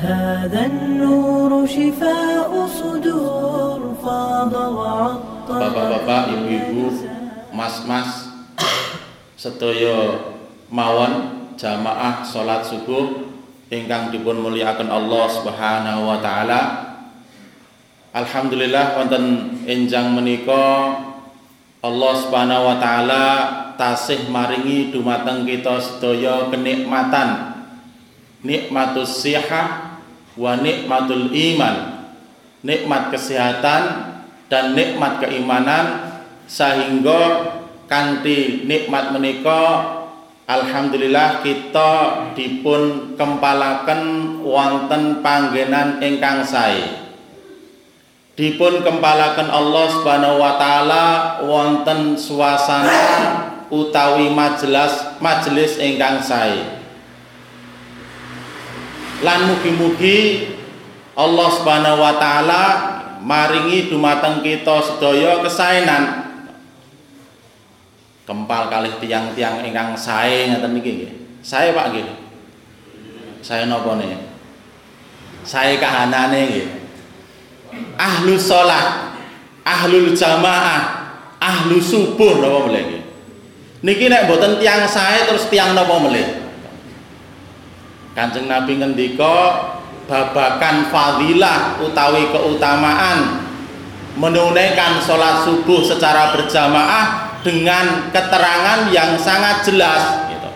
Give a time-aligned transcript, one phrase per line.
[0.00, 6.90] هذا النور شفاء صدور فاض وعطر Bapak-bapak, ibu-ibu,
[7.54, 8.28] mas-mas,
[9.38, 10.18] sedaya
[10.66, 13.30] mawon jamaah salat subuh
[13.70, 16.60] ingkang dipun mulyakaken Allah Subhanahu wa taala.
[18.10, 20.98] Alhamdulillah wonten enjang menika
[21.84, 23.24] Allah Subhanahu wa taala
[23.78, 27.54] tasih maringi dumateng kita sedaya kenikmatan.
[28.42, 29.89] Nikmatus sihah
[30.35, 32.07] wa nikmatul iman.
[32.61, 33.83] Nikmat kesehatan
[34.51, 36.11] dan nikmat keimanan
[36.45, 37.47] sehingga
[37.87, 39.87] kanthi nikmat menika
[40.51, 41.91] alhamdulillah kita
[42.35, 44.03] dipun kempalaken
[44.43, 46.83] wonten panggenan ingkang sae
[48.35, 51.05] dipun kempalaken Allah Subhanahu wa taala
[51.47, 53.03] wonten suasana
[53.71, 56.80] utawi majelis majelis ingkang sae
[59.21, 60.49] lan mugi-mugi
[61.13, 62.63] Allah Subhanahu wa taala
[63.21, 66.33] maringi dumateng kita sedaya kesaenan
[68.25, 71.11] kempal kalih tiang-tiang ingkang sae ngeten niki nggih.
[71.41, 72.07] Sae Pak nggih.
[73.43, 74.17] Sae napa niki?
[75.45, 76.67] Sae kahanane nggih.
[77.99, 79.15] Ahlu sholat,
[79.67, 83.03] ahlul jamaah, ahlu subuh napa melih nggih.
[83.85, 86.40] Niki nek mboten tiang sae terus tiang napa melih?
[88.11, 89.71] Kanjeng Nabi ngendika
[90.11, 93.47] babakan fadilah utawi keutamaan
[94.19, 100.51] menunaikan sholat subuh secara berjamaah dengan keterangan yang sangat jelas gitu.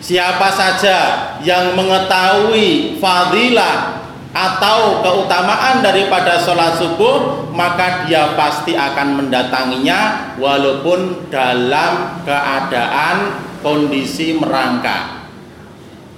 [0.00, 0.98] Siapa saja
[1.44, 4.00] yang mengetahui fadilah
[4.32, 15.17] atau keutamaan daripada sholat subuh maka dia pasti akan mendatanginya walaupun dalam keadaan kondisi merangkak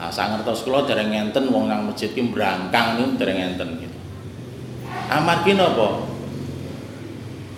[0.01, 3.99] Nah, saya ngertos kula dereng ngenten wong nang masjid ki brangkang niku dereng ngenten gitu.
[5.13, 6.09] Amargi napa?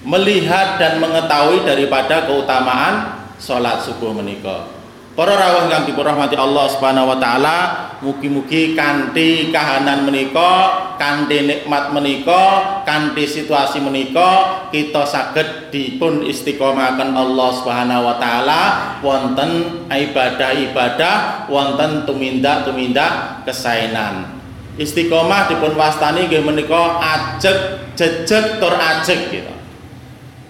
[0.03, 4.82] Melihat dan mengetahui daripada keutamaan salat subuh menika.
[5.13, 7.57] Para rawuh ingkang dirahmati Allah Subhanahu wa taala,
[8.01, 12.45] mugi-mugi kanthi kahanan menika, kanthi nikmat menika,
[12.89, 18.61] kanthi situasi menika kita saged dipun istiqomahaken Allah Subhanahu wa taala
[19.05, 24.41] wonten ibadah-ibadah, wonten tumindak-tumindak kesaenan.
[24.81, 29.62] Istiqomah dipun wastani nggih menika ajeg jejeg tur ajeg gitu.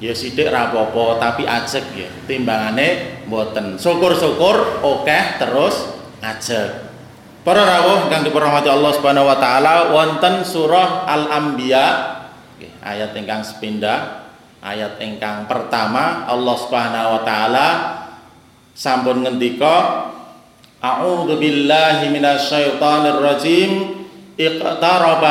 [0.03, 2.11] Ya sithik ra apa-apa tapi ajeg ya.
[2.27, 3.79] Timbangane mboten.
[3.79, 6.91] Syukur-syukur akeh terus ajeg.
[7.47, 11.87] Para rawuh ingkang dipunrahmati Allah Subhanahu wa taala wonten surah Al-Anbiya
[12.59, 14.31] nggih ayat ingkang sepindah
[14.63, 17.67] ayat ingkang pertama Allah Subhanahu wa taala
[18.75, 20.07] sampun ngendika
[20.83, 24.03] A'udzu billahi minasyaitonir rajim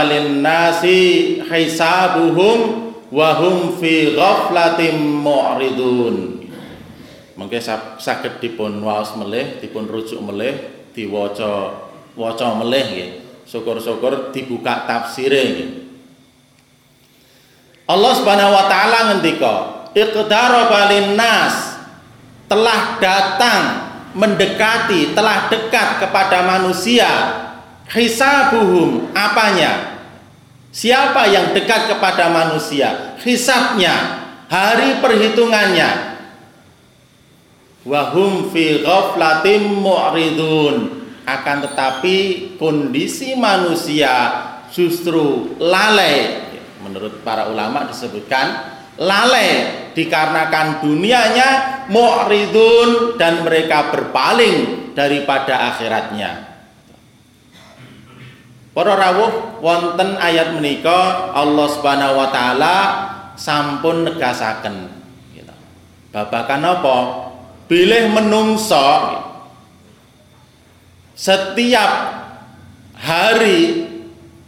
[0.08, 1.00] lin-nasi
[1.44, 2.81] hisabuhum
[3.12, 6.48] wahum fi ghaflatin mu'ridun.
[7.36, 7.60] Mengke
[8.00, 11.84] saged dipun waos melih dipun rujuk melih diwaca
[12.16, 13.12] waca melih nggih.
[13.46, 15.70] Syukur-syukur dibuka tafsire nggih.
[17.92, 19.56] Allah Subhanahu wa taala ngendika
[19.92, 21.78] iqtaraba nas.
[22.52, 23.64] Telah datang
[24.12, 27.08] mendekati telah dekat kepada manusia
[27.88, 29.91] hisabuhum apanya
[30.72, 36.16] Siapa yang dekat kepada manusia, hisabnya, hari perhitungannya.
[37.84, 41.04] Wahum fi ghaflatim mu'ridun.
[41.28, 42.18] Akan tetapi
[42.56, 44.32] kondisi manusia
[44.72, 46.40] justru lalai.
[46.88, 48.64] Menurut para ulama disebutkan
[48.96, 51.50] lalai dikarenakan dunianya
[51.92, 56.51] mu'ridun dan mereka berpaling daripada akhiratnya.
[58.72, 62.76] Para rawuh wonten ayat menika Allah Subhanahu wa taala
[63.36, 64.88] sampun negasaken
[65.36, 65.52] gitu.
[66.16, 66.98] Babakan apa?
[67.68, 68.80] Bilih menungso
[71.12, 71.92] setiap
[72.96, 73.92] hari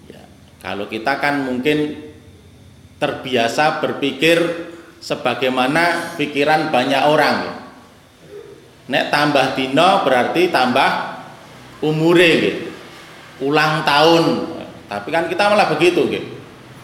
[0.08, 0.24] ya,
[0.64, 2.00] kalau kita kan mungkin
[3.04, 4.40] terbiasa berpikir
[5.04, 7.56] sebagaimana pikiran banyak orang ya.
[8.88, 10.92] Nek tambah dino berarti tambah
[11.84, 12.73] umure gitu
[13.41, 14.24] ulang tahun.
[14.85, 16.30] Tapi kan kita malah begitu gitu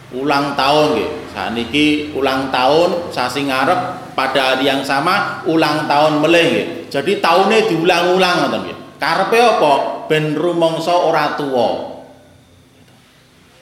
[0.10, 6.18] ulang tahun gitu saat ini ulang tahun sasi ngarep pada hari yang sama ulang tahun
[6.18, 9.74] meleh gitu jadi tahunnya diulang-ulang gitu karepe apa?
[10.12, 11.34] Ben rumangsa ora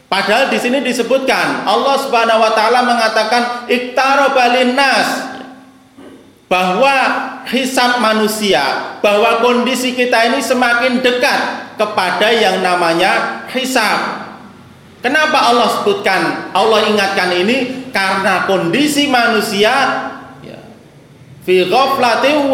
[0.08, 4.34] Padahal di sini disebutkan Allah Subhanahu wa taala mengatakan iktaro
[4.74, 5.30] nas.
[6.48, 6.96] Bahwa
[7.48, 14.28] hisab manusia bahwa kondisi kita ini semakin dekat kepada yang namanya hisab.
[15.00, 19.74] Kenapa Allah sebutkan, Allah ingatkan ini karena kondisi manusia
[20.44, 20.60] ya,
[21.48, 22.52] fi ghaflatin.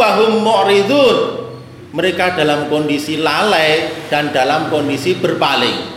[1.93, 5.93] Mereka dalam kondisi lalai dan dalam kondisi berpaling.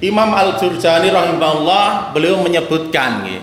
[0.00, 3.42] Imam Al-Jurjani rahimahullah beliau menyebutkan ya,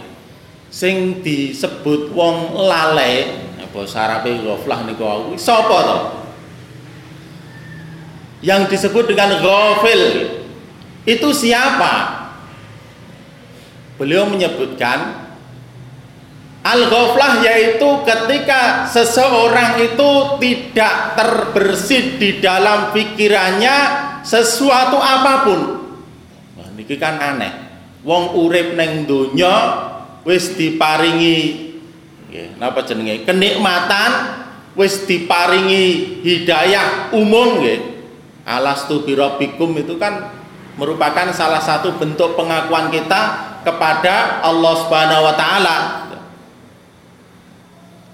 [0.75, 3.31] sing disebut wong lalai
[3.63, 6.00] apa sarape ghaflah niku sapa to?
[8.44, 10.04] Yang disebut dengan ghafil
[11.07, 12.27] itu siapa?
[13.95, 15.24] Beliau menyebutkan
[16.66, 20.10] Al-ghaflah yaitu ketika seseorang itu
[20.42, 23.77] tidak terbersit di dalam pikirannya
[24.25, 25.60] sesuatu apa pun.
[26.57, 27.54] Wah, niki kan aneh.
[28.01, 29.94] Wong urip neng donya
[30.25, 31.38] wis diparingi
[32.27, 33.24] nggih, napa jenenge?
[33.24, 34.12] kenikmatan,
[34.74, 37.95] wis diparingi hidayah umum nggih.
[38.45, 40.30] Alastu birabbikum itu kan
[40.77, 43.22] merupakan salah satu bentuk pengakuan kita
[43.66, 45.77] kepada Allah Subhanahu wa taala.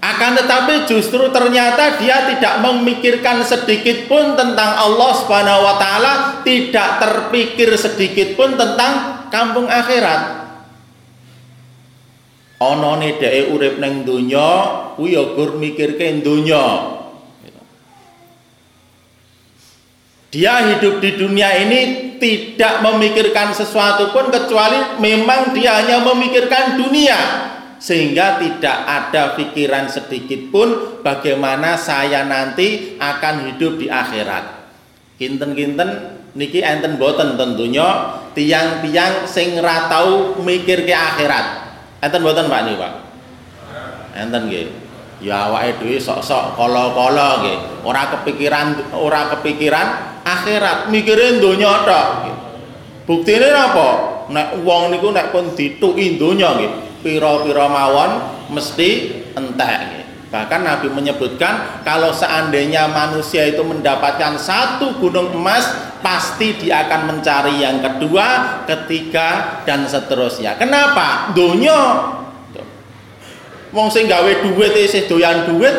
[0.02, 6.12] Akan tetapi justru ternyata dia tidak memikirkan sedikit pun tentang Allah Subhanahu wa taala,
[6.42, 10.41] tidak terpikir sedikit pun tentang kampung akhirat.
[12.62, 14.48] Onone dhek urip ning donya
[14.94, 16.94] kuwi ya gur mikirke donya.
[20.32, 21.80] Dia hidup di dunia ini
[22.16, 27.18] tidak memikirkan sesuatu pun kecuali memang dia hanya memikirkan dunia
[27.76, 34.72] sehingga tidak ada pikiran sedikit pun bagaimana saya nanti akan hidup di akhirat.
[35.20, 35.90] Kinten-kinten
[36.32, 41.71] niki enten boten tentunya tiang-tiang sing ra tau mikir ke akhirat.
[42.02, 42.92] Enten boten Pak nih Pak?
[44.18, 44.66] Enten nggih.
[45.22, 47.58] Ya awake dhewe sok-sok kala-kala nggih.
[47.86, 50.90] Ora kepikiran ora kepikiran akhirat.
[50.90, 52.06] Mikire donya tok
[53.06, 53.88] buktine apa
[54.30, 56.72] nek wong niku nek pun dituki donya nggih.
[57.06, 58.10] Pira-pira mawon
[58.50, 58.90] mesti
[59.38, 60.01] entek nggih
[60.32, 67.60] bahkan Nabi menyebutkan kalau seandainya manusia itu mendapatkan satu gunung emas pasti dia akan mencari
[67.60, 70.56] yang kedua, ketiga dan seterusnya.
[70.56, 71.36] Kenapa?
[71.36, 72.10] Donya
[73.72, 75.72] Wong sing gawe duit isih doyan duit.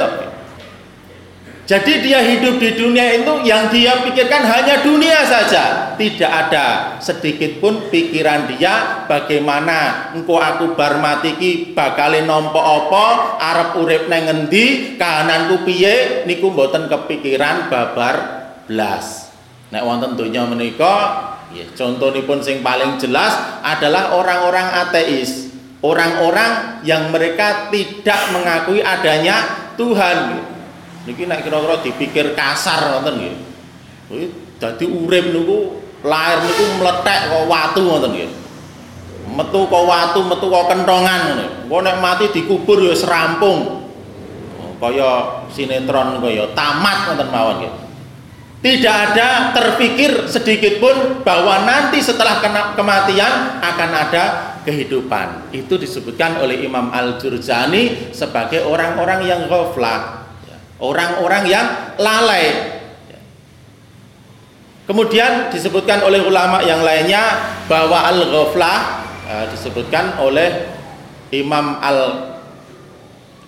[1.63, 5.82] Jadi dia hidup di dunia itu yang dia pikirkan hanya dunia saja.
[5.93, 13.37] Tidak ada sedikit pun pikiran dia bagaimana engkau aku bar mati ki bakal nompo opo,
[13.37, 18.15] arep urip neng ngendi, kahananku piye niku mboten kepikiran babar
[18.65, 19.29] blas.
[19.69, 20.95] Nek wonten donya menika,
[21.53, 25.53] ya contohipun sing paling jelas adalah orang-orang ateis
[25.83, 30.39] orang-orang yang mereka tidak mengakui adanya Tuhan
[31.03, 37.79] niki nek kira-kira dipikir kasar ngoten nggih dadi urip niku lahir niku meletek kok watu
[37.83, 38.31] ngoten nggih.
[39.33, 43.81] Metu kok watu metu kok kentongan ngono engko nek mati dikubur ya serampung.
[44.83, 47.73] Kaya sinetron kaya tamat ngoten mawon nggih.
[48.63, 52.39] Tidak ada terpikir sedikit pun bahwa nanti setelah
[52.79, 54.23] kematian akan ada
[54.63, 55.51] kehidupan.
[55.51, 60.31] Itu disebutkan oleh Imam Al-Jurjani sebagai orang-orang yang ghaflah,
[60.79, 61.67] orang-orang yang
[61.99, 62.79] lalai.
[64.83, 67.39] Kemudian disebutkan oleh ulama yang lainnya
[67.71, 70.67] bahwa al-ghaflah eh, disebutkan oleh
[71.31, 71.79] Imam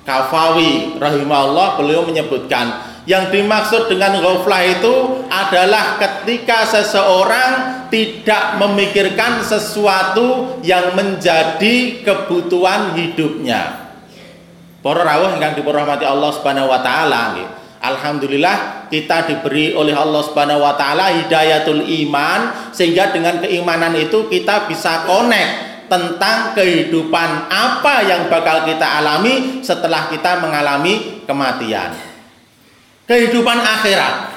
[0.06, 10.58] Al-Kafawi rahimahullah beliau menyebutkan yang dimaksud dengan ghaflah itu adalah ketika seseorang tidak memikirkan sesuatu
[10.66, 13.86] yang menjadi kebutuhan hidupnya.
[14.82, 17.38] Para rawuh yang dirahmati Allah Subhanahu wa taala
[17.86, 24.66] Alhamdulillah kita diberi oleh Allah Subhanahu wa taala hidayatul iman sehingga dengan keimanan itu kita
[24.66, 32.16] bisa connect tentang kehidupan apa yang bakal kita alami setelah kita mengalami kematian
[33.06, 34.34] kehidupan akhirat.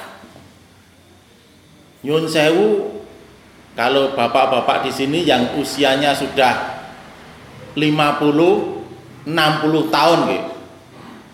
[2.05, 3.01] Nyun sewu
[3.75, 6.79] kalau bapak-bapak di sini yang usianya sudah
[7.75, 10.58] 50 60 tahun gitu.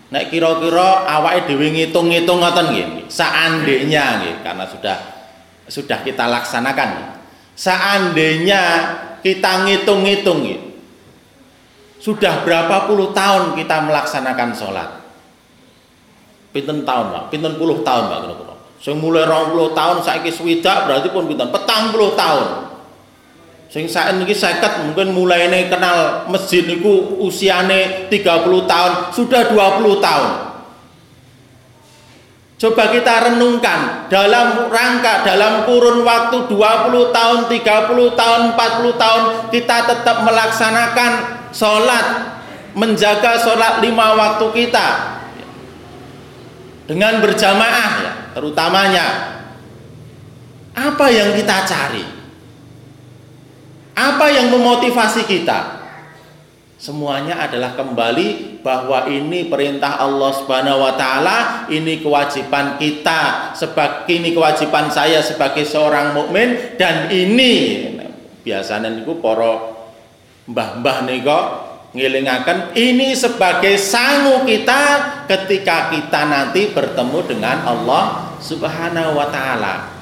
[0.06, 2.88] Nek kira-kira awake dhewe ngitung-ngitung ngoten nggih.
[3.10, 4.96] Seandainya nggih karena sudah
[5.66, 7.18] sudah kita laksanakan.
[7.58, 8.62] Seandainya
[9.24, 10.64] kita ngitung-ngitung gitu.
[11.98, 15.06] Sudah berapa puluh tahun kita melaksanakan sholat
[16.56, 21.12] pinten tahun Pak pinten puluh tahun Pak kira-kira sing mulai 20 tahun saiki swidak berarti
[21.12, 22.75] pun pinten petang puluh tahun
[23.76, 30.00] Sing saat ini seket mungkin mulai ini kenal masjid niku usiane 30 tahun, sudah 20
[30.00, 30.30] tahun.
[32.56, 39.76] Coba kita renungkan dalam rangka dalam kurun waktu 20 tahun, 30 tahun, 40 tahun kita
[39.92, 41.12] tetap melaksanakan
[41.52, 42.06] sholat,
[42.72, 44.88] menjaga sholat lima waktu kita
[46.88, 49.06] dengan berjamaah ya, terutamanya
[50.72, 52.15] apa yang kita cari?
[54.16, 55.76] Apa yang memotivasi kita?
[56.80, 64.32] Semuanya adalah kembali bahwa ini perintah Allah Subhanahu wa taala, ini kewajiban kita sebagai ini
[64.32, 67.84] kewajiban saya sebagai seorang mukmin dan ini
[68.40, 69.76] biasanya niku para
[70.48, 71.40] mbah-mbah nika
[71.92, 74.80] ngilingaken ini sebagai sangu kita
[75.28, 79.92] ketika kita nanti bertemu dengan Allah Subhanahu wa taala.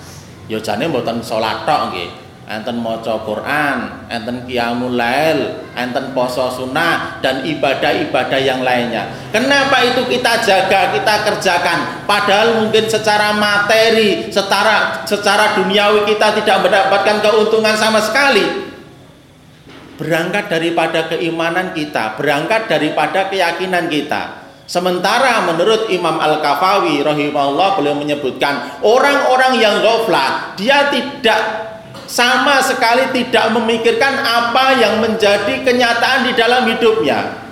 [0.47, 7.19] Ya jane mboten salat tok nggih enten maca Quran, enten qiyamul lail, enten poso sunnah
[7.25, 9.09] dan ibadah-ibadah yang lainnya.
[9.33, 12.05] Kenapa itu kita jaga, kita kerjakan?
[12.05, 18.45] Padahal mungkin secara materi, secara secara duniawi kita tidak mendapatkan keuntungan sama sekali.
[19.95, 24.45] Berangkat daripada keimanan kita, berangkat daripada keyakinan kita.
[24.65, 31.74] Sementara menurut Imam Al-Kafawi rahimahullah beliau menyebutkan orang-orang yang ghaflah dia tidak
[32.05, 37.43] sama sekali tidak memikirkan apa yang menjadi kenyataan di dalam hidupnya.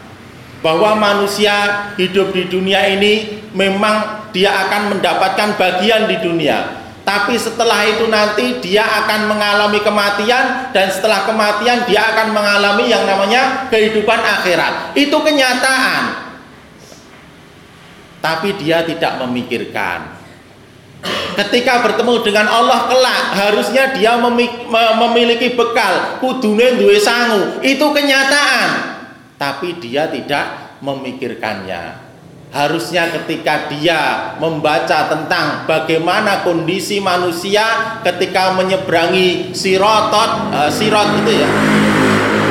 [0.62, 6.82] Bahwa manusia hidup di dunia ini memang dia akan mendapatkan bagian di dunia.
[7.02, 13.02] Tapi setelah itu nanti dia akan mengalami kematian dan setelah kematian dia akan mengalami yang
[13.02, 14.94] namanya kehidupan akhirat.
[14.94, 16.30] Itu kenyataan.
[18.23, 20.12] Tapi dia tidak memikirkan
[21.32, 24.21] Ketika bertemu dengan Allah kelak, harusnya dia
[25.00, 27.59] memiliki bekal, kudune duwe sangu.
[27.64, 28.92] Itu kenyataan.
[29.40, 32.12] Tapi dia tidak memikirkannya.
[32.52, 41.49] Harusnya ketika dia membaca tentang bagaimana kondisi manusia ketika menyeberangi sirotot, uh, sirot itu ya.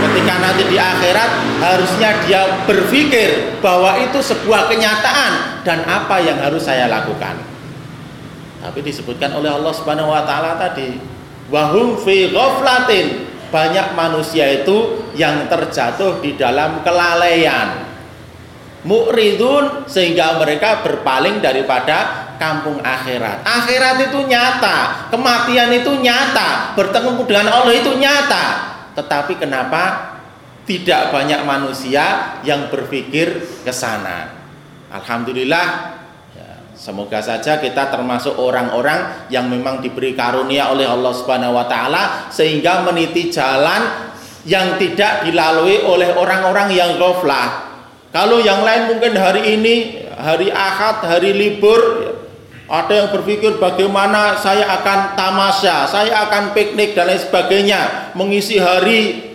[0.10, 1.32] Ketika nanti di akhirat
[1.62, 7.51] harusnya dia berpikir bahwa itu sebuah kenyataan dan apa yang harus saya lakukan.
[8.62, 11.02] Tapi disebutkan oleh Allah Subhanahu wa taala tadi,
[11.50, 13.28] wahum fi ghaflatin.
[13.52, 17.84] Banyak manusia itu yang terjatuh di dalam kelalaian.
[18.88, 23.44] Mu'ridun sehingga mereka berpaling daripada kampung akhirat.
[23.44, 28.46] Akhirat itu nyata, kematian itu nyata, bertemu dengan Allah itu nyata.
[28.96, 30.16] Tetapi kenapa
[30.66, 34.32] tidak banyak manusia yang berpikir ke sana?
[34.90, 36.01] Alhamdulillah
[36.82, 42.82] Semoga saja kita termasuk orang-orang yang memang diberi karunia oleh Allah Subhanahu wa taala sehingga
[42.82, 44.10] meniti jalan
[44.50, 47.70] yang tidak dilalui oleh orang-orang yang ghaflah.
[48.10, 52.18] Kalau yang lain mungkin hari ini hari Ahad, hari libur
[52.66, 59.31] ada yang berpikir bagaimana saya akan tamasya, saya akan piknik dan lain sebagainya, mengisi hari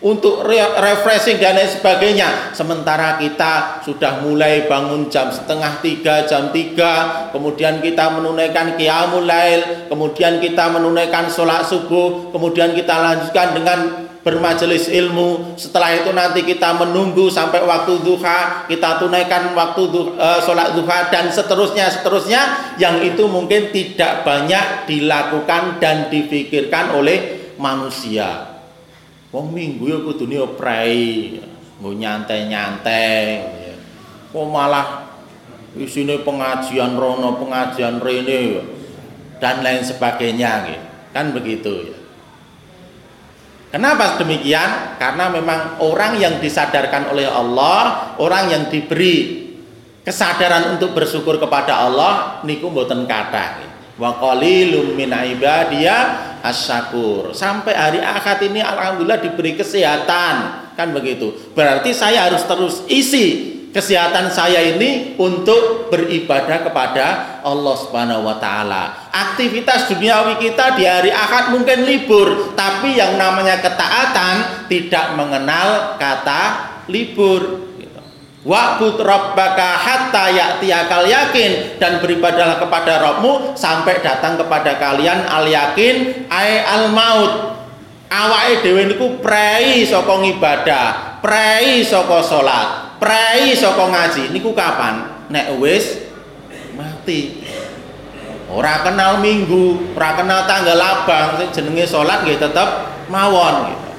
[0.00, 0.48] untuk
[0.80, 2.56] refreshing dan lain sebagainya.
[2.56, 9.88] Sementara kita sudah mulai bangun jam setengah tiga, jam tiga, kemudian kita menunaikan qiyamul lail,
[9.92, 13.78] kemudian kita menunaikan sholat subuh, kemudian kita lanjutkan dengan
[14.24, 15.56] bermajelis ilmu.
[15.60, 21.12] Setelah itu nanti kita menunggu sampai waktu duha, kita tunaikan waktu duha, uh, sholat duha
[21.12, 28.49] dan seterusnya, seterusnya yang itu mungkin tidak banyak dilakukan dan dipikirkan oleh manusia.
[29.30, 31.38] Wong minggu ya kudune prei,
[31.78, 33.22] nggo nyantai-nyantai.
[34.34, 35.06] Kok malah
[35.78, 38.58] isine pengajian rono, pengajian rene
[39.38, 40.86] dan lain sebagainya gitu.
[41.10, 41.98] Kan begitu ya.
[43.70, 44.98] Kenapa demikian?
[44.98, 49.46] Karena memang orang yang disadarkan oleh Allah, orang yang diberi
[50.02, 53.62] kesadaran untuk bersyukur kepada Allah niku mboten kathah
[53.94, 60.34] wa qalilum min ibadiyah asyakur sampai hari akad ini alhamdulillah diberi kesehatan
[60.74, 67.06] kan begitu berarti saya harus terus isi kesehatan saya ini untuk beribadah kepada
[67.46, 69.10] Allah Subhanahu wa taala.
[69.14, 76.42] Aktivitas duniawi kita di hari Ahad mungkin libur, tapi yang namanya ketaatan tidak mengenal kata
[76.90, 77.69] libur.
[78.40, 86.24] Wa'bud rabbaka hatta ya'tiyakal yakin dan beribadahlah kepada Rabbmu sampai datang kepada kalian al yakin
[86.32, 87.60] ai al maut.
[88.10, 94.32] Awake dhewe niku prei saka ibadah, prei saka salat, prei saka ngaji.
[94.32, 95.28] Niku kapan?
[95.28, 96.00] Nek wis
[96.74, 97.44] mati.
[98.50, 102.68] Ora kenal minggu, ora kenal tanggal abang, jenenge salat nggih tetep
[103.12, 103.89] mawon gitu.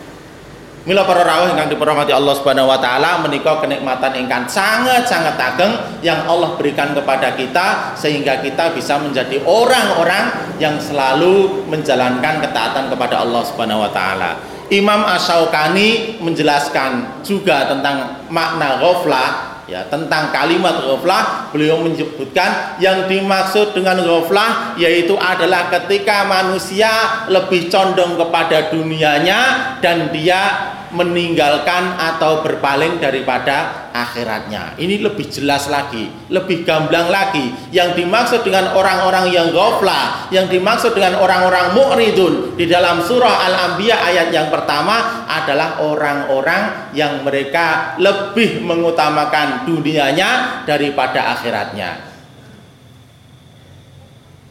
[0.82, 6.26] Mila para rawuh ingkang diperhormati Allah Subhanahu wa taala menika kenikmatan ingkang sangat-sangat ageng yang
[6.26, 13.46] Allah berikan kepada kita sehingga kita bisa menjadi orang-orang yang selalu menjalankan ketaatan kepada Allah
[13.46, 14.42] Subhanahu wa taala.
[14.74, 23.72] Imam Asyaukani menjelaskan juga tentang makna ghaflah ya tentang kalimat ghaflah beliau menyebutkan yang dimaksud
[23.72, 26.92] dengan ghaflah yaitu adalah ketika manusia
[27.32, 29.40] lebih condong kepada dunianya
[29.80, 34.76] dan dia meninggalkan atau berpaling daripada akhiratnya.
[34.76, 37.52] Ini lebih jelas lagi, lebih gamblang lagi.
[37.72, 43.96] Yang dimaksud dengan orang-orang yang ghaflah, yang dimaksud dengan orang-orang mu'ridun di dalam surah Al-Anbiya
[44.12, 52.12] ayat yang pertama adalah orang-orang yang mereka lebih mengutamakan dunianya daripada akhiratnya.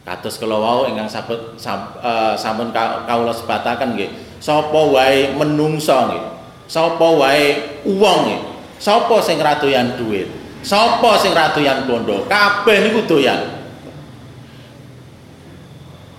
[0.01, 4.09] Kados kula wau ingkang sabut uh, sampun kawula sebataken nggih
[4.41, 4.81] sapa
[5.37, 6.30] menungso nggih
[6.71, 8.41] sapa wae wong nggih
[8.79, 10.31] sapa sing ra doyan dhuwit
[10.63, 13.59] sapa sing ra doyan bondo kabeh niku doyan.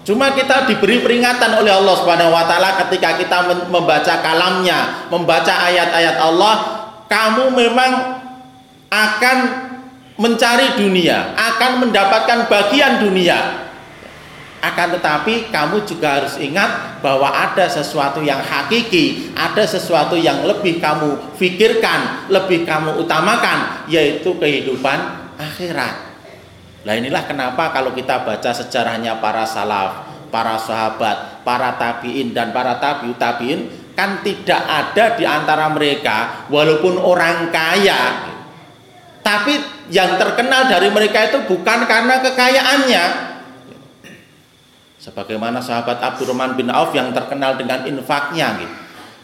[0.02, 6.18] Cuma kita diberi peringatan oleh Allah Subhanahu wa taala ketika kita membaca kalamnya, membaca ayat-ayat
[6.18, 6.54] Allah,
[7.06, 7.92] kamu memang
[8.90, 9.38] akan
[10.18, 13.38] mencari dunia, akan mendapatkan bagian dunia.
[14.62, 20.78] Akan tetapi kamu juga harus ingat bahwa ada sesuatu yang hakiki, ada sesuatu yang lebih
[20.78, 25.02] kamu pikirkan, lebih kamu utamakan, yaitu kehidupan
[25.34, 26.14] akhirat.
[26.86, 32.78] Nah inilah kenapa kalau kita baca sejarahnya para salaf, para sahabat, para tabiin dan para
[32.78, 38.30] tabiut tabiin kan tidak ada di antara mereka walaupun orang kaya
[39.22, 39.54] tapi
[39.92, 43.04] yang terkenal dari mereka itu bukan karena kekayaannya
[45.02, 48.74] Sebagaimana sahabat Abdurrahman bin Auf yang terkenal dengan infaknya gitu.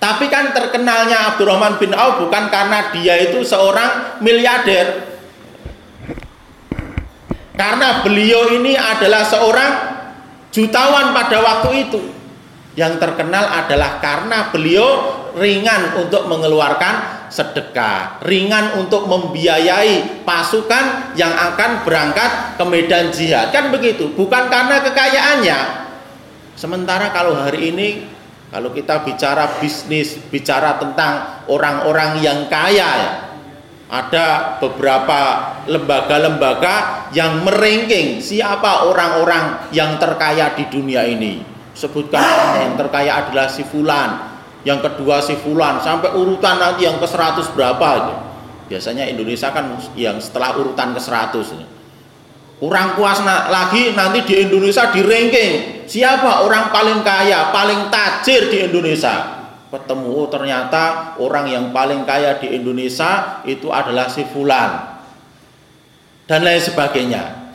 [0.03, 5.07] Tapi kan terkenalnya Abdurrahman bin Auf bukan karena dia itu seorang miliarder.
[7.55, 9.71] Karena beliau ini adalah seorang
[10.51, 12.03] jutawan pada waktu itu.
[12.75, 21.87] Yang terkenal adalah karena beliau ringan untuk mengeluarkan sedekah, ringan untuk membiayai pasukan yang akan
[21.87, 23.55] berangkat ke medan jihad.
[23.55, 25.59] Kan begitu, bukan karena kekayaannya.
[26.59, 27.89] Sementara kalau hari ini
[28.49, 33.13] kalau kita bicara bisnis, bicara tentang orang-orang yang kaya ya,
[33.89, 35.21] ada beberapa
[35.69, 41.45] lembaga-lembaga yang meranking siapa orang-orang yang terkaya di dunia ini.
[41.77, 42.21] Sebutkan
[42.59, 44.28] yang terkaya adalah si fulan,
[44.69, 48.15] yang kedua si fulan sampai urutan nanti yang ke 100 berapa itu.
[48.69, 51.41] Biasanya Indonesia kan yang setelah urutan ke 100
[52.59, 55.53] Kurang puas lagi nanti di Indonesia di ranking
[55.89, 59.41] siapa orang paling kaya, paling tajir di Indonesia.
[59.73, 65.01] Ketemu oh, ternyata orang yang paling kaya di Indonesia itu adalah si fulan
[66.27, 67.55] dan lain sebagainya.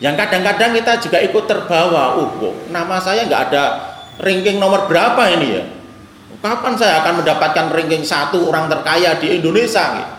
[0.00, 3.64] Yang kadang-kadang kita juga ikut terbawa, kok nama saya nggak ada
[4.22, 5.64] ranking nomor berapa ini ya?
[6.38, 9.98] Kapan saya akan mendapatkan ranking satu orang terkaya di Indonesia?
[9.98, 10.14] Gitu.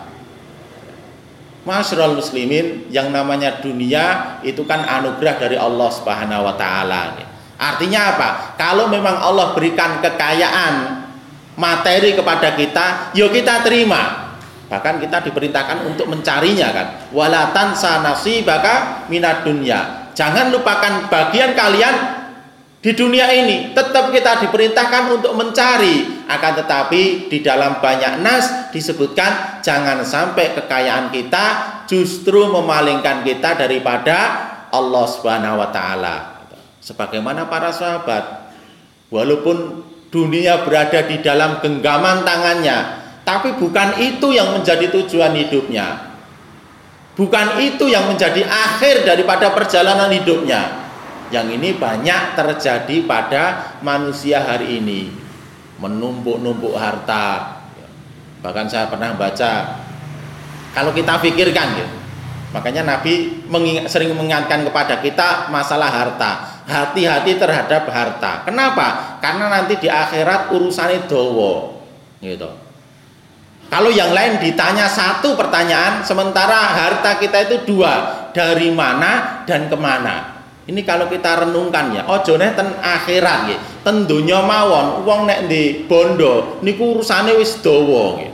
[1.62, 7.14] Masyarul muslimin yang namanya dunia itu kan anugerah dari Allah Subhanahu wa taala.
[7.54, 8.28] Artinya apa?
[8.58, 11.06] Kalau memang Allah berikan kekayaan
[11.54, 14.34] materi kepada kita, yuk kita terima.
[14.66, 16.86] Bahkan kita diperintahkan untuk mencarinya kan.
[17.14, 20.10] Walatan sanasi baka minat dunia.
[20.18, 22.21] Jangan lupakan bagian kalian
[22.82, 26.26] di dunia ini tetap kita diperintahkan untuk mencari.
[26.26, 31.44] Akan tetapi di dalam banyak nas disebutkan jangan sampai kekayaan kita
[31.86, 34.18] justru memalingkan kita daripada
[34.74, 36.42] Allah Subhanahu wa taala.
[36.82, 38.50] Sebagaimana para sahabat
[39.14, 46.18] walaupun dunia berada di dalam genggaman tangannya tapi bukan itu yang menjadi tujuan hidupnya.
[47.14, 50.81] Bukan itu yang menjadi akhir daripada perjalanan hidupnya
[51.32, 55.08] yang ini banyak terjadi pada manusia hari ini.
[55.80, 57.58] Menumpuk-numpuk harta.
[58.44, 59.82] Bahkan saya pernah baca
[60.72, 61.88] kalau kita pikirkan ya.
[62.52, 66.60] Makanya Nabi mengingat, sering mengingatkan kepada kita masalah harta.
[66.68, 68.44] Hati-hati terhadap harta.
[68.44, 69.18] Kenapa?
[69.24, 71.80] Karena nanti di akhirat urusannya dowo.
[72.20, 72.48] Gitu.
[73.72, 79.76] Kalau yang lain ditanya satu pertanyaan, sementara harta kita itu dua, dari mana dan ke
[79.80, 80.31] mana.
[80.62, 85.50] Ini kalau kita renungkan ya, ojo nih ten akhirat ya, ten dunia mawon, uang nek
[85.50, 88.30] di bondo, niku urusane wis dawa nggih.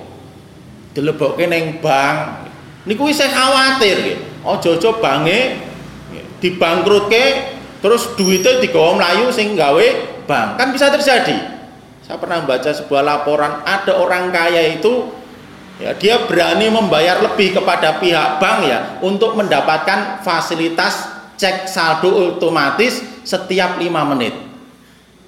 [0.93, 2.45] Dilebokke ning bank,
[2.85, 4.19] niku wis khawatir nggih.
[4.45, 5.57] Ojo-ojo bange
[6.45, 9.87] dibangkrutke terus duitnya digawa melayu sing gawe
[10.29, 10.61] bank.
[10.61, 11.59] Kan bisa terjadi.
[12.05, 15.13] Saya pernah baca sebuah laporan ada orang kaya itu
[15.81, 23.01] ya dia berani membayar lebih kepada pihak bank ya untuk mendapatkan fasilitas cek saldo otomatis
[23.23, 24.35] setiap lima menit.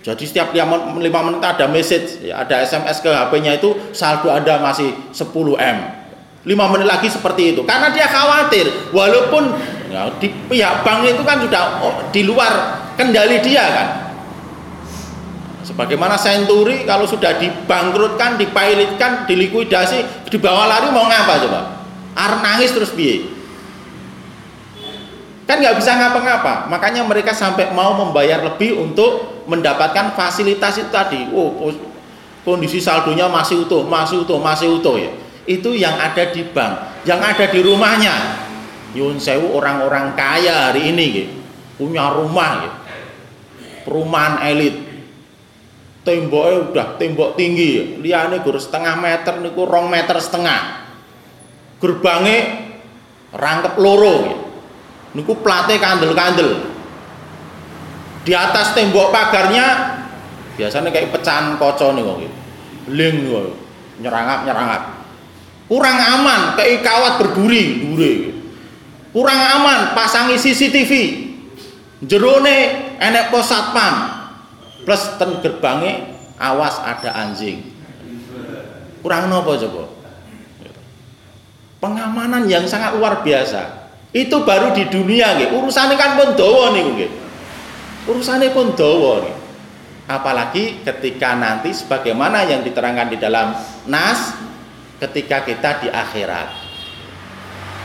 [0.01, 4.96] Jadi setiap lima menit ada message, ya, ada SMS ke HP-nya itu saldo Anda masih
[5.12, 5.29] 10
[5.61, 5.79] M.
[6.49, 9.53] Lima menit lagi seperti itu, karena dia khawatir, walaupun
[9.92, 13.88] ya, di pihak bank itu kan sudah oh, di luar kendali dia kan,
[15.70, 21.61] Sebagaimana Senturi kalau sudah dibangkrutkan, dipilotkan, dilikuidasi, dibawa lari mau ngapa coba?
[22.18, 23.39] Ar nangis terus biye.
[25.51, 26.71] Kan nggak bisa ngapa-ngapa.
[26.71, 31.27] Makanya mereka sampai mau membayar lebih untuk mendapatkan fasilitas itu tadi.
[31.35, 31.75] Oh,
[32.47, 35.11] kondisi saldonya masih utuh, masih utuh, masih utuh ya.
[35.51, 38.47] Itu yang ada di bank, yang ada di rumahnya.
[38.95, 41.35] Yun sewu orang-orang kaya hari ini gitu.
[41.83, 42.79] punya rumah gitu.
[43.91, 44.77] Perumahan elit,
[46.07, 50.87] temboknya udah tembok tinggi liane gur setengah meter niku rong meter setengah
[51.81, 52.39] gerbangnya
[53.33, 54.50] rangkep loro
[55.16, 56.70] niku plate kandel-kandel.
[58.20, 59.96] Di atas tembok pagarnya
[60.61, 62.18] biasanya kayak pecahan koco nih kok
[62.92, 63.16] ling
[64.05, 64.83] nyerangap nyerangap
[65.73, 68.14] kurang aman kayak kawat berduri duri
[69.09, 70.92] kurang aman pasangi CCTV
[72.05, 72.57] jerone
[73.01, 74.20] enek pos satpam.
[74.81, 76.09] Plus ten gerbangnya
[76.40, 77.68] awas ada anjing.
[79.05, 79.85] Kurang nopo coba?
[81.81, 83.80] Pengamanan yang sangat luar biasa
[84.11, 86.75] itu baru di dunia nih urusannya kan pun dawa
[88.11, 89.23] urusannya pun dawa
[90.11, 93.55] apalagi ketika nanti sebagaimana yang diterangkan di dalam
[93.87, 94.35] nas
[95.01, 96.68] ketika kita di akhirat.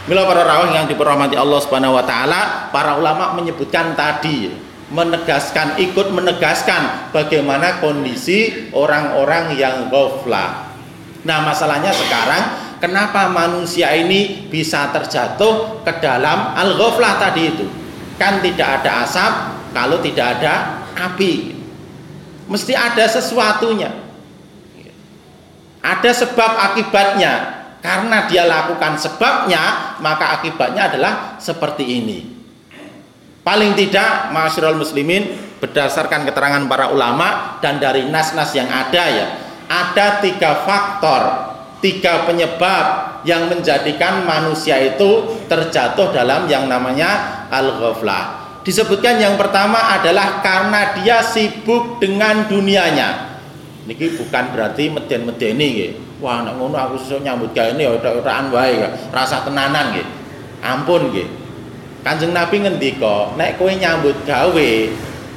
[0.06, 4.54] Mila para rawang yang diperhormati Allah Subhanahu wa taala, para ulama menyebutkan tadi
[4.86, 10.78] menegaskan ikut menegaskan bagaimana kondisi orang-orang yang ghaflah.
[11.26, 17.66] Nah, masalahnya sekarang kenapa manusia ini bisa terjatuh ke dalam al-ghaflah tadi itu?
[18.16, 19.34] Kan tidak ada asap
[19.76, 21.56] kalau tidak ada api.
[22.48, 23.92] Mesti ada sesuatunya.
[25.84, 27.34] Ada sebab akibatnya.
[27.86, 32.20] Karena dia lakukan sebabnya, maka akibatnya adalah seperti ini.
[33.46, 39.28] Paling tidak masyarakat muslimin berdasarkan keterangan para ulama dan dari nas-nas yang ada ya,
[39.70, 41.54] ada tiga faktor,
[41.86, 48.42] tiga penyebab yang menjadikan manusia itu terjatuh dalam yang namanya al-ghaflah.
[48.66, 53.38] Disebutkan yang pertama adalah karena dia sibuk dengan dunianya.
[53.86, 55.92] Niki bukan berarti meden-medeni nggih.
[56.26, 58.82] Wah, nek ngono aku sesuk nyambut gawe ini ya ora-oraan wae,
[59.14, 60.08] rasa tenanan nggih.
[60.66, 61.46] Ampun nggih
[62.02, 64.70] Kanjeng Nabi ngendika, nek kowe nyambut gawe,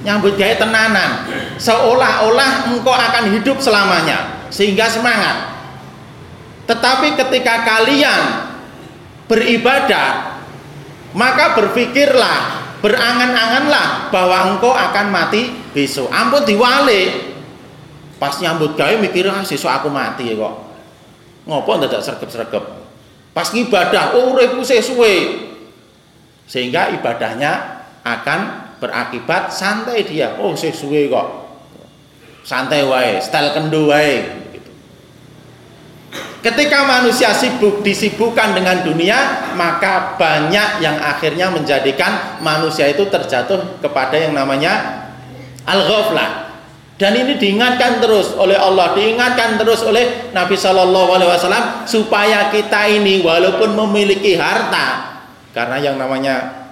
[0.04, 1.24] nyambut gawe tenanan,
[1.56, 5.57] seolah-olah engkau akan hidup selamanya, sehingga semangat.
[6.68, 8.22] Tetapi ketika kalian
[9.24, 10.36] beribadah,
[11.16, 16.12] maka berpikirlah, berangan-anganlah bahwa engkau akan mati besok.
[16.12, 17.26] Ampun diwale.
[18.20, 20.54] Pas nyambut gawe mikir ah sesuk aku mati kok.
[21.48, 22.64] Ngopo ndadak sregep-sregep.
[23.32, 25.46] Pas ngibadah, oh uripku suwe
[26.48, 28.40] sehingga ibadahnya akan
[28.80, 31.28] berakibat santai dia oh sesuai kok
[32.40, 34.37] santai wae style kendo wae.
[36.44, 44.14] Ketika manusia sibuk disibukkan dengan dunia maka banyak yang akhirnya menjadikan manusia itu terjatuh kepada
[44.14, 45.04] yang namanya
[45.66, 46.48] al-ghaflah.
[46.98, 52.90] Dan ini diingatkan terus oleh Allah diingatkan terus oleh Nabi Shallallahu Alaihi Wasallam supaya kita
[52.90, 55.14] ini walaupun memiliki harta
[55.54, 56.67] karena yang namanya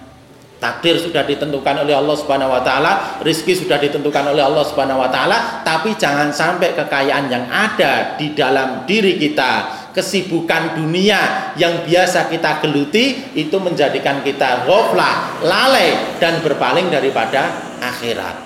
[0.56, 5.10] takdir sudah ditentukan oleh Allah Subhanahu wa taala, rizki sudah ditentukan oleh Allah Subhanahu wa
[5.12, 12.32] taala, tapi jangan sampai kekayaan yang ada di dalam diri kita, kesibukan dunia yang biasa
[12.32, 18.45] kita geluti itu menjadikan kita ghaflah, lalai dan berpaling daripada akhirat.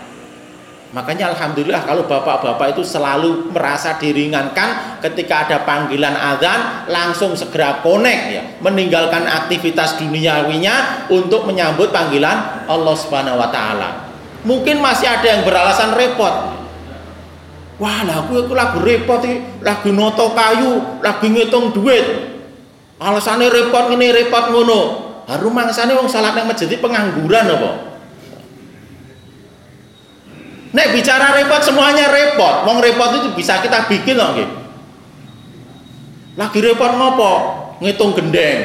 [0.90, 8.22] Makanya alhamdulillah kalau bapak-bapak itu selalu merasa diringankan ketika ada panggilan azan langsung segera connect
[8.34, 14.10] ya, meninggalkan aktivitas duniawinya untuk menyambut panggilan Allah Subhanahu wa taala.
[14.42, 16.58] Mungkin masih ada yang beralasan repot.
[17.78, 22.34] Wah, lagu itu lagu repot iki, lagu noto kayu, lagu ngitung duit.
[22.98, 24.80] Alasannya repot ini repot ngono.
[25.30, 27.89] Harum mangsane wong salat nang masjid pengangguran apa?
[30.70, 32.62] Nek bicara repot semuanya repot.
[32.66, 34.54] Wong repot itu bisa kita bikin loh gitu.
[36.38, 37.32] Lagi repot ngopo?
[37.82, 38.58] Ngitung gendeng.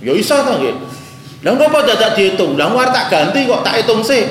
[0.00, 0.76] Ya iso to nggih.
[1.44, 2.56] Lah ngopo dadak dihitung?
[2.56, 4.24] Lah war tak ganti kok tak hitung sih.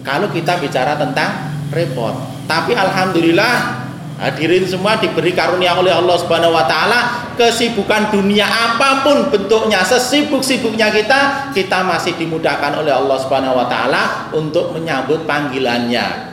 [0.00, 2.14] Kalau kita bicara tentang repot.
[2.46, 3.85] Tapi alhamdulillah
[4.16, 10.88] Hadirin semua diberi karunia oleh Allah Subhanahu wa taala kesibukan dunia apa pun bentuknya sesibuk-sibuknya
[10.88, 16.32] kita kita masih dimudahkan oleh Allah Subhanahu wa taala untuk menyambut panggilannya.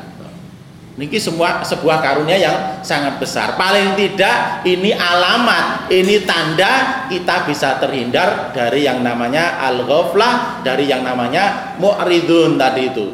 [0.96, 3.60] Niki semua sebuah karunia yang sangat besar.
[3.60, 11.04] Paling tidak ini alamat, ini tanda kita bisa terhindar dari yang namanya al-ghaflah, dari yang
[11.04, 13.08] namanya mu'ridun tadi itu.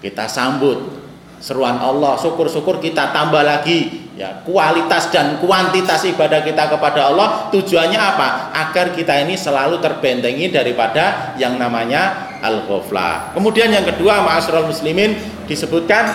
[0.00, 1.07] Kita sambut
[1.38, 4.10] seruan Allah syukur-syukur kita tambah lagi.
[4.18, 7.46] Ya kualitas dan kuantitas ibadah kita kepada Allah.
[7.54, 8.50] Tujuannya apa?
[8.50, 13.30] Agar kita ini selalu terbentengi daripada yang namanya al-ghaflah.
[13.38, 15.14] Kemudian yang kedua ma'asyiral muslimin
[15.46, 16.10] disebutkan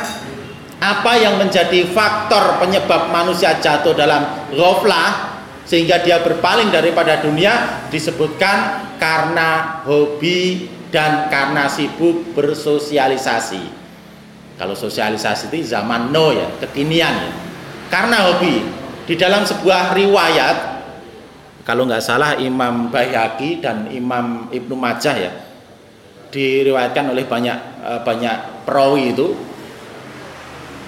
[0.84, 8.84] apa yang menjadi faktor penyebab manusia jatuh dalam ghaflah sehingga dia berpaling daripada dunia disebutkan
[9.00, 13.83] karena hobi dan karena sibuk bersosialisasi
[14.64, 17.32] kalau sosialisasi itu zaman no ya, kekinian ya.
[17.92, 18.64] Karena hobi.
[19.04, 20.58] Di dalam sebuah riwayat,
[21.68, 25.36] kalau nggak salah Imam Baihaqi dan Imam Ibnu Majah ya,
[26.32, 29.36] diriwayatkan oleh banyak eh, banyak perawi itu,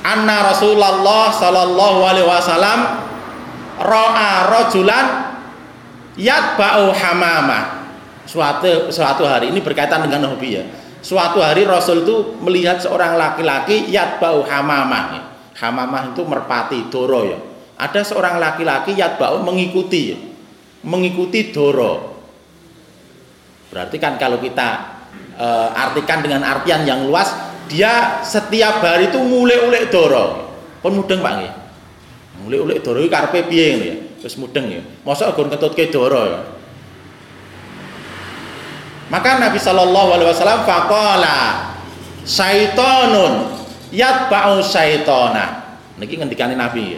[0.07, 2.79] Anna Rasulullah Sallallahu Alaihi Wasallam
[3.83, 5.05] ro'a rojulan
[6.15, 7.91] yatba'u hamamah
[8.23, 13.93] suatu suatu hari ini berkaitan dengan hobi ya Suatu hari Rasul itu melihat seorang laki-laki
[13.93, 15.37] yatbau hamamah.
[15.53, 17.37] Hamamah itu merpati doro ya.
[17.77, 20.17] Ada seorang laki-laki yatbau mengikuti ya.
[20.81, 22.17] Mengikuti doro.
[23.69, 24.97] Berarti kan kalau kita
[25.37, 27.29] e, artikan dengan artian yang luas,
[27.69, 30.57] dia setiap hari itu ngulek-ulek doro.
[30.81, 31.53] Pun mudeng Pak nggih.
[32.41, 33.95] Ngulek-ulek doro iki karepe piye ya.
[34.25, 34.81] Terus mudeng ya.
[35.05, 36.54] Mosok gon ketutke doro ya.
[39.05, 41.37] Maka Nabi Shallallahu Alaihi Wasallam fakola
[42.25, 43.53] syaitonun
[43.93, 45.77] yatba'u syaitona.
[46.01, 46.97] Niki ngendikane Nabi.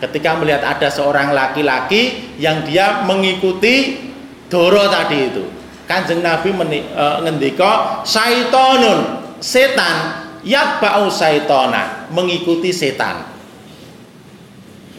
[0.00, 4.08] Ketika melihat ada seorang laki-laki yang dia mengikuti
[4.52, 5.44] doro tadi itu.
[5.88, 13.24] Kanjeng Nabi meni, e, ngendika syaitonun setan yatba'u syaitona mengikuti setan.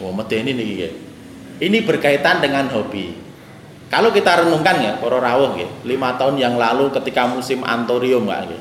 [0.02, 0.90] Oh, medeni niki.
[1.62, 3.21] Ini berkaitan dengan hobi.
[3.92, 8.48] Kalau kita renungkan ya, para rawuh ya, lima tahun yang lalu ketika musim antorium nggak
[8.48, 8.60] ya,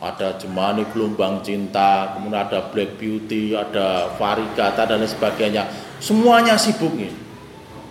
[0.00, 5.68] ada Jemani gelombang cinta, kemudian ada Black Beauty, ada Varigata dan lain sebagainya.
[6.00, 7.12] Semuanya sibuk ya.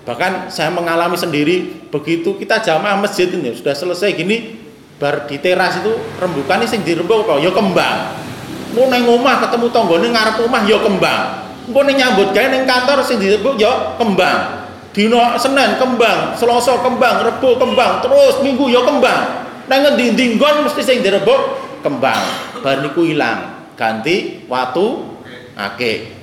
[0.10, 4.58] Bahkan saya mengalami sendiri begitu kita jamaah masjid ini sudah selesai gini,
[4.98, 7.46] bar di teras itu rembukan ini sing dirembuk apa?
[7.46, 8.26] Ya kembang.
[8.74, 11.46] Mau neng rumah ketemu tonggone ngarep rumah ya kembang.
[11.70, 14.65] Mau neng nyambut gawe neng kantor sing dirembuk ya kembang
[14.96, 19.44] Dino Senin kembang, Selasa kembang, Rebo kembang, terus Minggu ya kembang.
[19.68, 22.24] Nang ngendi dinggon mesti sing direbuk kembang.
[22.64, 25.20] Bar niku ilang, ganti watu
[25.60, 26.16] ake.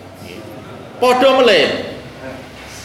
[0.97, 1.93] Padha meleh.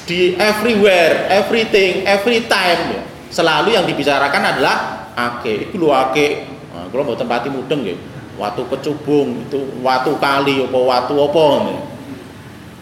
[0.04, 3.00] Di everywhere, everything, every time
[3.32, 5.72] selalu yang dibicarakan adalah ake.
[5.72, 6.48] Iku lho ake.
[6.76, 8.00] Nah, kalau mau tempati mudeng nggih.
[8.36, 11.46] Watu kecubung, itu watu kali apa watu apa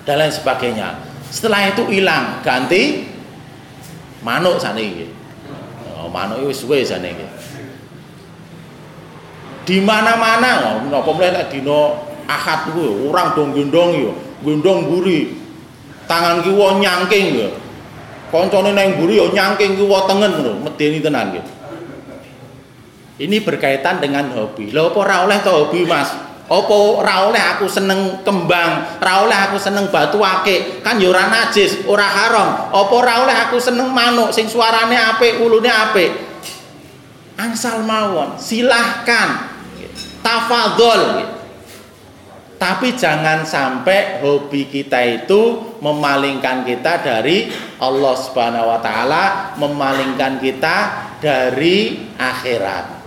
[0.05, 3.05] dan lain sebagainya setelah itu hilang ganti
[4.25, 5.09] manuk sana ini
[5.95, 7.25] oh, manuk itu suwe sana ini
[9.65, 11.97] di mana-mana napa mulai lek dina
[12.29, 14.11] ahad ku orang dong gendong yo
[14.45, 15.33] gendong buri
[16.05, 17.49] tangan kiwa nyangking yo
[18.29, 21.43] koncone nang buri yo nyangking kiwa tengen lho medeni tenan yo
[23.15, 24.75] ini berkaitan dengan hobi.
[24.75, 26.11] Lho apa ora oleh to hobi Mas
[26.45, 27.25] Apa ora
[27.57, 32.69] aku seneng kembang, ora aku seneng batu akik, kan ya ora najis, ora haram.
[32.69, 36.13] Apa ora aku seneng manuk sing suarane apik, ulune apik.
[37.35, 39.57] Angsal mawon, silahkan.
[40.21, 41.33] Tafadhol.
[42.55, 50.77] Tapi jangan sampai hobi kita itu memalingkan kita dari Allah Subhanahu wa taala, memalingkan kita
[51.19, 53.04] dari akhirat.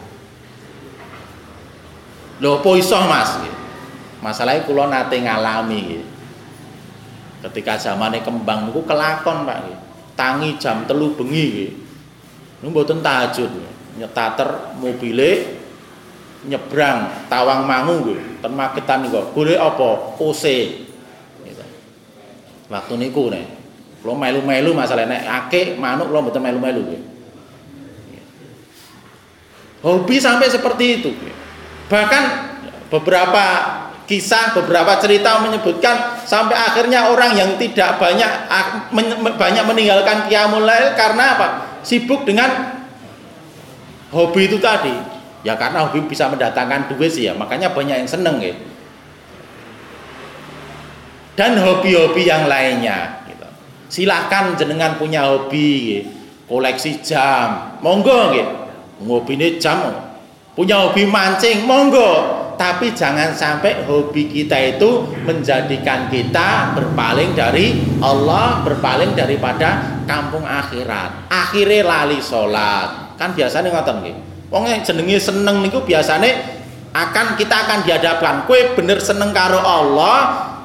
[2.38, 3.30] Lho apa iso Mas?
[4.18, 6.02] Masalahnya kula nate ngalami
[7.38, 9.58] Ketika zamane kembang niku kelakon Pak
[10.18, 11.70] Tangi jam telu bengi nggih.
[12.62, 13.50] Niku mboten tahajud.
[13.98, 15.58] Nyetater mobile
[16.46, 19.22] nyebrang Tawang Mangu nggih, ten Magetan niku.
[19.30, 20.18] Golek apa?
[20.18, 20.44] OC.
[21.46, 21.64] Gitu.
[22.66, 23.46] Waktu niku nek
[23.98, 27.02] kula melu-melu masalah nek akeh manuk kula mboten melu-melu nggih.
[29.78, 31.10] Hobi sampai seperti itu.
[31.88, 32.22] Bahkan
[32.92, 33.44] beberapa
[34.08, 38.28] kisah, beberapa cerita menyebutkan sampai akhirnya orang yang tidak banyak
[39.36, 41.48] banyak meninggalkan qiyamul lail karena apa?
[41.84, 42.80] Sibuk dengan
[44.12, 44.92] hobi itu tadi.
[45.44, 48.56] Ya karena hobi bisa mendatangkan duit sih ya, makanya banyak yang seneng ya.
[51.38, 53.22] Dan hobi-hobi yang lainnya.
[53.30, 53.46] Gitu.
[53.86, 56.10] Silahkan jenengan punya hobi, gitu.
[56.50, 58.54] koleksi jam, monggo gitu.
[59.06, 60.07] Hobi jam,
[60.58, 62.34] punya hobi mancing, monggo.
[62.58, 71.30] Tapi jangan sampai hobi kita itu menjadikan kita berpaling dari Allah, berpaling daripada kampung akhirat.
[71.30, 73.14] Akhirnya lali sholat.
[73.14, 74.20] Kan biasanya ngoten gitu.
[74.50, 76.58] Wong jenenge seneng niku biasanya
[76.90, 80.18] akan kita akan dihadapkan kue bener seneng karo Allah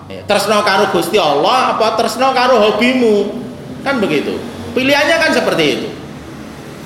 [0.09, 3.43] ya, tresno karo Gusti Allah apa tresno karo hobimu
[3.83, 4.39] kan begitu
[4.71, 5.87] pilihannya kan seperti itu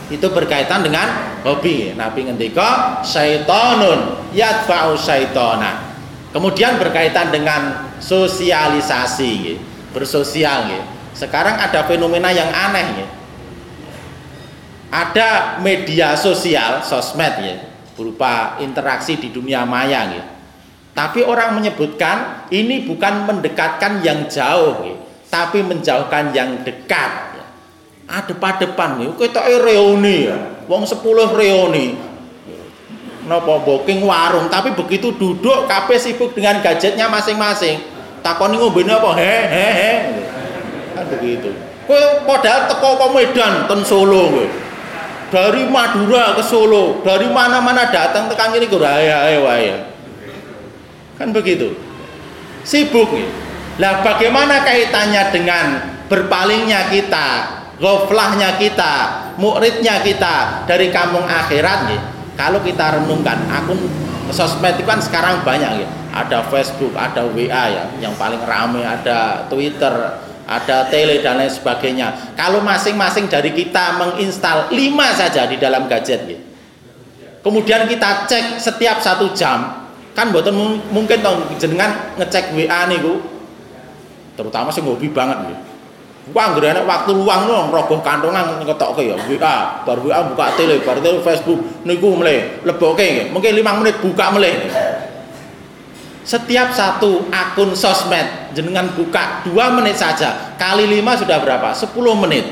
[0.07, 5.95] itu berkaitan dengan hobi Nabi ngendika syaitonun yadfa'u syaitona
[6.31, 9.59] kemudian berkaitan dengan sosialisasi
[9.91, 10.71] bersosial
[11.11, 13.03] sekarang ada fenomena yang aneh
[14.87, 17.57] ada media sosial sosmed ya
[17.97, 20.23] berupa interaksi di dunia maya ya.
[20.93, 24.85] Tapi orang menyebutkan ini bukan mendekatkan yang jauh
[25.27, 27.36] tapi menjauhkan yang dekat.
[28.07, 31.03] Adep-adepan ya, kita reuni ya, wong 10
[31.35, 31.99] reuni.
[33.27, 37.83] Napa booking warung, tapi begitu duduk kabeh sibuk dengan gadgetnya masing-masing.
[38.23, 39.11] Takoni ngombene apa?
[39.19, 39.91] He he.
[40.95, 41.51] Kan begitu.
[41.83, 44.47] Kowe padahal teko ke Medan ten Solo kowe
[45.27, 49.27] dari Madura ke Solo, dari mana-mana datang tekan ini ke raya
[49.59, 49.77] ya.
[51.19, 51.75] Kan begitu.
[52.63, 53.27] Sibuk ya.
[53.77, 55.65] Lah bagaimana kaitannya dengan
[56.07, 58.93] berpalingnya kita, goflahnya kita,
[59.37, 61.99] muridnya kita dari kampung akhirat ya?
[62.37, 63.77] Kalau kita renungkan akun
[64.29, 65.87] sosmed itu kan sekarang banyak ya.
[66.13, 69.93] Ada Facebook, ada WA ya, yang paling ramai ada Twitter,
[70.49, 72.33] ada tele dan lain sebagainya.
[72.33, 76.41] Kalau masing-masing dari kita menginstal lima saja di dalam gadget, gitu.
[77.45, 79.85] kemudian kita cek setiap satu jam,
[80.17, 83.21] kan buatan mungkin dong jenengan ngecek WA nih bu,
[84.33, 85.66] terutama sih hobi banget gitu.
[86.27, 90.99] Gak waktu luang loh, rogoh kantongan ngetok ke ya WA, baru WA buka tele, baru
[90.99, 94.67] tele Facebook, niku mulai leboke, mungkin lima menit buka mulai
[96.27, 101.71] setiap satu akun sosmed jenengan buka dua menit saja kali lima sudah berapa?
[101.71, 102.43] 10 menit.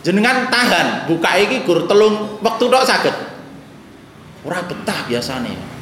[0.00, 3.14] Jenengan tahan buka ini gur telung waktu dok sakit
[4.46, 5.75] ora betah biasanya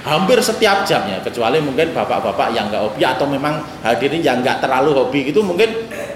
[0.00, 4.96] hampir setiap jamnya kecuali mungkin bapak-bapak yang nggak hobi atau memang hadirin yang nggak terlalu
[4.96, 5.68] hobi itu mungkin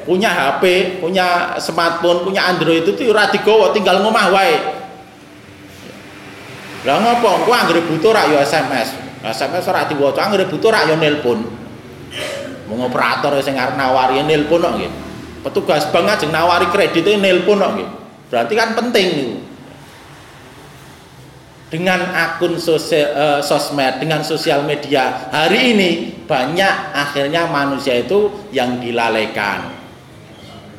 [0.08, 4.56] punya HP punya smartphone punya Android itu tuh ora digowo tinggal ngomah wae
[6.84, 11.00] lah ngopo gua anggere butuh rak yo SMS SMS ora diwaca anggere butuh rak yo
[11.00, 11.40] nelpon.
[12.68, 14.92] Wong operator sing arep nawari nelpon kok nggih.
[15.40, 17.88] Petugas bank ajeng nawari kredit nelpon kok nggih.
[18.28, 19.36] Berarti kan penting niku.
[21.74, 25.26] Dengan akun sosial, uh, sosmed, dengan sosial media.
[25.34, 25.90] Hari ini
[26.22, 29.74] banyak akhirnya manusia itu yang dilalaikan.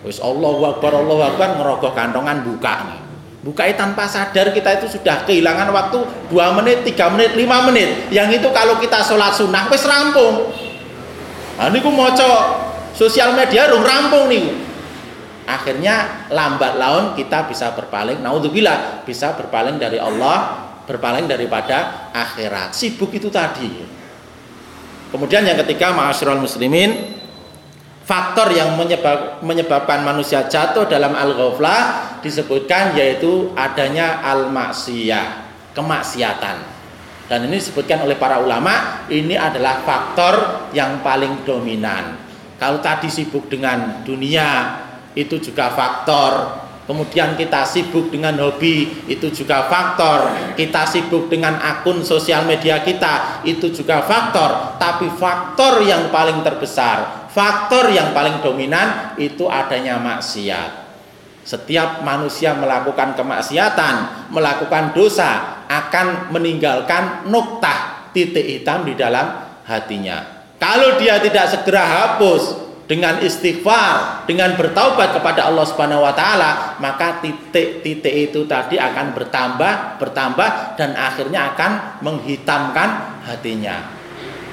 [0.08, 3.00] Wis Allahu Akbar, Allahu Akbar ngerogoh kantongan buka nih.
[3.44, 6.00] Bukai tanpa sadar kita itu sudah kehilangan waktu
[6.32, 7.90] 2 menit, 3 menit, 5 menit.
[8.16, 10.48] Yang itu kalau kita sholat sunnah wis rampung.
[11.60, 12.32] Nah ini moco
[12.96, 14.64] sosial media rung rampung nih
[15.46, 23.14] akhirnya lambat laun kita bisa berpaling naudzubillah bisa berpaling dari Allah berpaling daripada akhirat sibuk
[23.14, 23.86] itu tadi
[25.10, 27.16] kemudian yang ketiga ma'asyiral muslimin
[28.06, 35.42] faktor yang menyebab, menyebabkan manusia jatuh dalam al-ghaflah disebutkan yaitu adanya al-maksiyah,
[35.74, 36.78] kemaksiatan.
[37.26, 42.22] Dan ini disebutkan oleh para ulama, ini adalah faktor yang paling dominan.
[42.62, 44.78] Kalau tadi sibuk dengan dunia,
[45.18, 50.54] itu juga faktor Kemudian kita sibuk dengan hobi, itu juga faktor.
[50.54, 54.78] Kita sibuk dengan akun sosial media kita, itu juga faktor.
[54.78, 60.86] Tapi faktor yang paling terbesar, faktor yang paling dominan itu adanya maksiat.
[61.42, 70.50] Setiap manusia melakukan kemaksiatan, melakukan dosa, akan meninggalkan noktah titik hitam di dalam hatinya.
[70.62, 77.18] Kalau dia tidak segera hapus dengan istighfar, dengan bertaubat kepada Allah Subhanahu wa taala, maka
[77.22, 83.90] titik-titik itu tadi akan bertambah, bertambah dan akhirnya akan menghitamkan hatinya.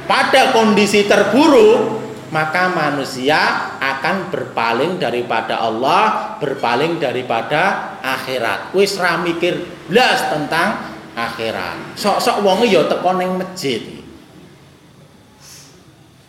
[0.09, 2.01] Pada kondisi terburuk,
[2.33, 3.39] maka manusia
[3.77, 8.73] akan berpaling daripada Allah, berpaling daripada akhirat.
[8.73, 9.61] Wis ra mikir
[9.93, 12.01] blas tentang akhirat.
[12.01, 13.85] Sok-sok wong ya teko ning masjid.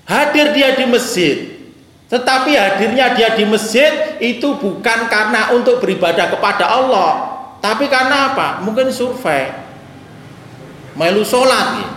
[0.04, 1.53] Hadir dia di masjid,
[2.14, 7.12] tetapi hadirnya dia di masjid itu bukan karena untuk beribadah kepada Allah,
[7.58, 8.62] tapi karena apa?
[8.62, 9.66] Mungkin survei.
[10.94, 11.90] melu sholat ya.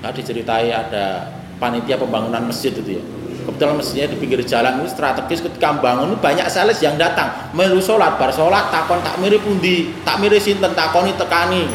[0.00, 1.28] Nah, diceritai ada
[1.60, 3.04] panitia pembangunan masjid itu ya.
[3.44, 8.16] Kebetulan masjidnya di pinggir jalan ini strategis ketika bangun banyak sales yang datang melu sholat
[8.16, 11.68] bar sholat takon tak mirip pundi tak mirip sinten takoni tekani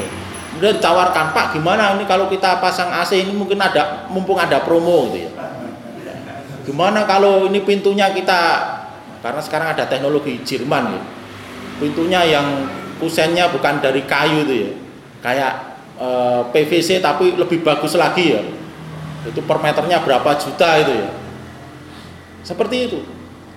[0.57, 5.13] kemudian ditawarkan Pak gimana ini kalau kita pasang AC ini mungkin ada mumpung ada promo
[5.13, 5.38] gitu ya
[6.69, 8.41] gimana kalau ini pintunya kita
[9.25, 11.01] karena sekarang ada teknologi Jerman ya
[11.81, 12.47] pintunya yang
[13.01, 14.71] kusennya bukan dari kayu itu ya
[15.25, 15.53] kayak
[15.97, 18.41] eh, PVC tapi lebih bagus lagi ya
[19.25, 21.09] itu per meternya berapa juta itu ya
[22.43, 22.99] seperti itu.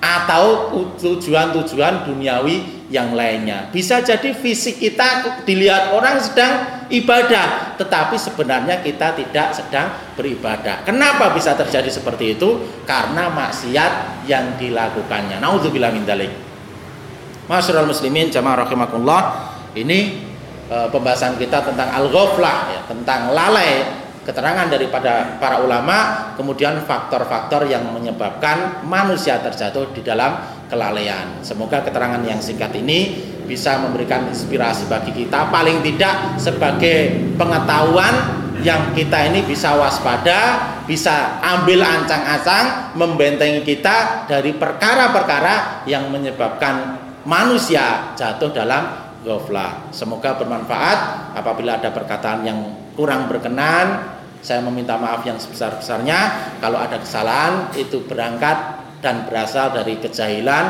[0.03, 3.71] Atau tujuan-tujuan duniawi yang lainnya.
[3.71, 10.85] Bisa jadi fisik kita dilihat orang sedang ibadah, tetapi sebenarnya kita tidak sedang beribadah.
[10.85, 12.61] Kenapa bisa terjadi seperti itu?
[12.85, 15.41] Karena maksiat yang dilakukannya.
[15.41, 16.33] Nauzubillah min dzalik.
[17.49, 19.23] Masyarul muslimin jamaah rahimakumullah.
[19.73, 19.99] Ini
[20.69, 23.89] e, pembahasan kita tentang al-ghaflah ya, tentang lalai
[24.23, 30.39] keterangan daripada para ulama, kemudian faktor-faktor yang menyebabkan manusia terjatuh di dalam
[30.71, 31.43] kelalaian.
[31.43, 38.95] Semoga keterangan yang singkat ini bisa memberikan inspirasi bagi kita, paling tidak sebagai pengetahuan yang
[38.95, 48.55] kita ini bisa waspada, bisa ambil ancang-ancang, membentengi kita dari perkara-perkara yang menyebabkan manusia jatuh
[48.55, 49.91] dalam ghaflah.
[49.95, 51.33] Semoga bermanfaat.
[51.35, 52.59] Apabila ada perkataan yang
[52.95, 56.53] kurang berkenan, saya meminta maaf yang sebesar-besarnya.
[56.59, 60.65] Kalau ada kesalahan itu berangkat dan berasal dari kejahilan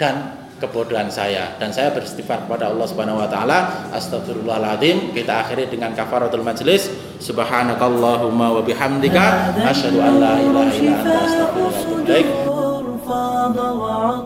[0.00, 1.54] dan kebodohan saya.
[1.56, 6.90] Dan saya beristighfar kepada Allah Subhanahu wa taala astagfirullahaladzim kita akhiri dengan kafaratul majlis.
[7.18, 12.10] Subhanakallahumma wa bihamdika asyhadu an la ilaha illa anta astaghfiruka
[13.78, 14.18] wa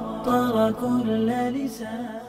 [0.68, 2.21] atubu ilaik